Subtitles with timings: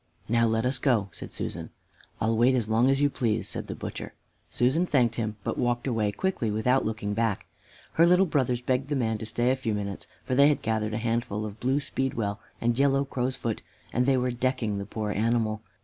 [0.27, 1.69] "Now, let us go," said Susan.
[2.19, 4.15] "I'll wait as long as you please," said the butcher.
[4.49, 7.45] Susan thanked him, but walked away quickly, without looking back.
[7.93, 10.95] Her little brothers begged the man to stay a few minutes, for they had gathered
[10.95, 13.61] a handful of blue speedwell and yellow crowsfoot,
[13.93, 15.61] and they were decking the poor animal.